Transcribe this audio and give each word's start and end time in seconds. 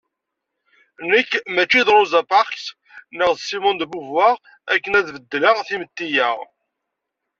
Nekk 1.09 1.31
mačči 1.55 1.81
d 1.87 1.89
Rosa 1.95 2.21
Parks 2.31 2.65
neɣ 3.17 3.31
Simone 3.37 3.79
de 3.79 3.85
Beauvoir 3.91 4.35
akken 4.73 4.93
ad 4.99 5.07
beddleɣ 5.15 5.55
timetti-ya. 5.67 6.31